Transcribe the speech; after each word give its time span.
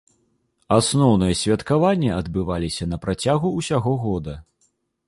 Асноўныя 0.77 1.35
святкаванні 1.43 2.09
адбываліся 2.19 2.89
на 2.95 3.03
працягу 3.05 3.57
ўсяго 3.61 3.99
года. 4.09 4.33